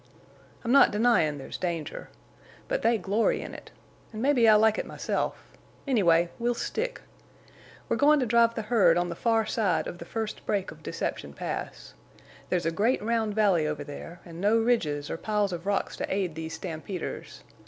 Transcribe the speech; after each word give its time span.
I'm 0.63 0.71
not 0.71 0.89
denyin' 0.89 1.37
there's 1.37 1.59
danger. 1.59 2.09
But 2.67 2.81
they 2.81 2.97
glory 2.97 3.39
in 3.43 3.53
it, 3.53 3.69
an' 4.11 4.19
mebbe 4.23 4.39
I 4.47 4.55
like 4.55 4.79
it 4.79 4.87
myself—anyway, 4.87 6.29
we'll 6.39 6.55
stick. 6.55 7.01
We're 7.87 7.97
goin' 7.97 8.19
to 8.19 8.25
drive 8.25 8.55
the 8.55 8.63
herd 8.63 8.97
on 8.97 9.09
the 9.09 9.15
far 9.15 9.45
side 9.45 9.85
of 9.85 9.99
the 9.99 10.05
first 10.05 10.43
break 10.47 10.71
of 10.71 10.81
Deception 10.81 11.33
Pass. 11.33 11.93
There's 12.49 12.65
a 12.65 12.71
great 12.71 13.03
round 13.03 13.35
valley 13.35 13.67
over 13.67 13.83
there, 13.83 14.21
an' 14.25 14.39
no 14.39 14.57
ridges 14.57 15.11
or 15.11 15.17
piles 15.17 15.53
of 15.53 15.67
rocks 15.67 15.95
to 15.97 16.11
aid 16.11 16.33
these 16.33 16.55
stampeders. 16.55 17.43